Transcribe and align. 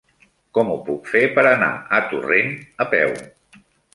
Com 0.57 0.71
ho 0.75 0.77
puc 0.87 1.11
fer 1.15 1.21
per 1.35 1.43
anar 1.51 1.69
a 1.97 2.01
Torrent 2.13 2.51
a 2.87 2.87
peu? 2.97 3.15